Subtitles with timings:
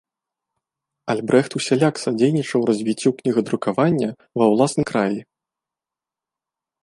[1.13, 4.09] Альбрэхт усяляк садзейнічаў развіццю кнігадрукавання
[4.43, 5.19] ва ўласным краі.